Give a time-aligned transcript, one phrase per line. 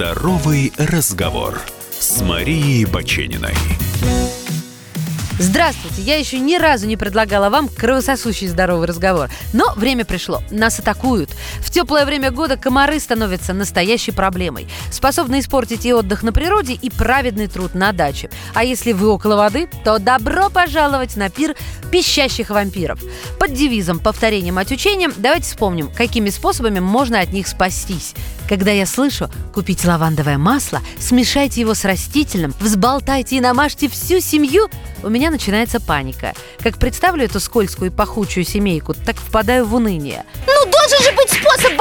[0.00, 3.52] Здоровый разговор с Марией Бачениной.
[5.38, 6.00] Здравствуйте!
[6.00, 9.28] Я еще ни разу не предлагала вам кровососущий здоровый разговор.
[9.52, 10.42] Но время пришло.
[10.50, 11.28] Нас атакуют.
[11.58, 14.68] В теплое время года комары становятся настоящей проблемой.
[14.90, 18.30] Способны испортить и отдых на природе, и праведный труд на даче.
[18.54, 21.56] А если вы около воды, то добро пожаловать на пир
[21.90, 23.00] пищащих вампиров.
[23.38, 28.14] Под девизом «Повторение мать учением» давайте вспомним, какими способами можно от них спастись.
[28.50, 34.68] Когда я слышу «купите лавандовое масло», смешайте его с растительным, взболтайте и намажьте всю семью–
[35.02, 36.34] у меня начинается паника.
[36.62, 40.24] Как представлю эту скользкую и пахучую семейку, так впадаю в уныние.
[40.46, 41.79] Ну, должен же быть способ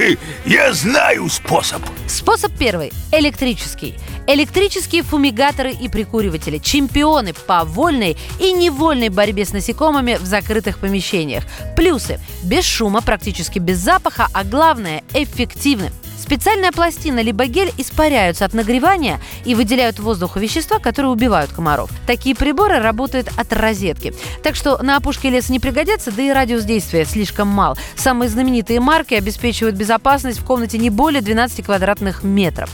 [0.44, 3.94] Я знаю способ Способ первый– электрический.
[4.26, 11.44] Электрические фумигаторы и прикуриватели– чемпионы по вольной и невольной борьбе с насекомыми в закрытых помещениях.
[11.76, 15.90] Плюсы– без шума, практически без запаха, а главное– эффективны.
[16.30, 21.90] Специальная пластина либо гель испаряются от нагревания и выделяют в воздух вещества, которые убивают комаров.
[22.06, 24.14] Такие приборы работают от розетки.
[24.44, 27.76] Так что на опушке леса не пригодятся, да и радиус действия слишком мал.
[27.96, 32.70] Самые знаменитые марки обеспечивают безопасность в комнате не более 12 квадратных метров.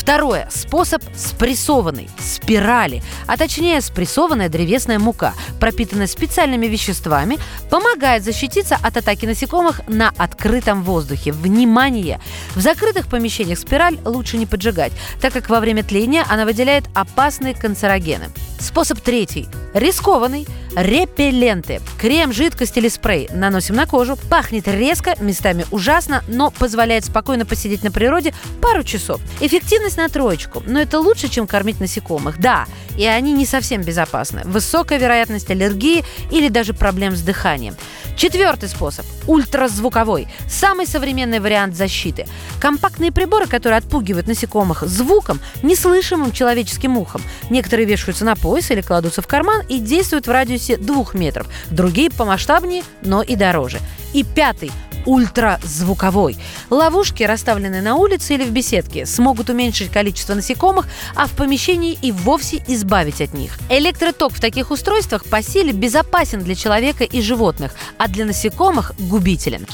[0.00, 0.48] Второе.
[0.50, 2.08] Способ спрессованный.
[2.18, 3.02] Спирали.
[3.26, 7.36] А точнее, спрессованная древесная мука, пропитанная специальными веществами,
[7.68, 11.32] помогает защититься от атаки насекомых на открытом воздухе.
[11.32, 12.18] Внимание!
[12.54, 17.54] В закрытых помещениях спираль лучше не поджигать, так как во время тления она выделяет опасные
[17.54, 18.30] канцерогены.
[18.58, 19.48] Способ третий.
[19.74, 20.46] Рискованный.
[20.76, 21.80] Репелленты.
[21.98, 24.16] Крем, жидкость или спрей наносим на кожу.
[24.28, 28.32] Пахнет резко, местами ужасно, но позволяет спокойно посидеть на природе
[28.62, 29.20] пару часов.
[29.40, 32.38] Эффективность на троечку, но это лучше, чем кормить насекомых.
[32.38, 34.42] Да, и они не совсем безопасны.
[34.44, 37.74] Высокая вероятность аллергии или даже проблем с дыханием.
[38.16, 40.28] Четвертый способ– ультразвуковой.
[40.48, 42.26] Самый современный вариант защиты.
[42.60, 47.22] Компактные приборы, которые отпугивают насекомых звуком, неслышимым человеческим ухом.
[47.48, 51.46] Некоторые вешаются на пояс или кладутся в карман и действуют в радиусе двух метров.
[51.70, 53.80] Другие помасштабнее, но и дороже.
[54.12, 54.70] И пятый
[55.06, 56.36] ультразвуковой.
[56.68, 62.12] Ловушки, расставленные на улице или в беседке, смогут уменьшить количество насекомых, а в помещении и
[62.12, 63.58] вовсе избавить от них.
[63.68, 69.66] Электроток в таких устройствах по силе безопасен для человека и животных, а для насекомых губителен.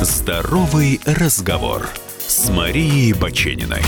[0.00, 1.88] Здоровый разговор
[2.26, 3.82] с Марией Бачениной.